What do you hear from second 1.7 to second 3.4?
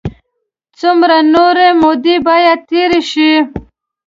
موده باید تېره شي.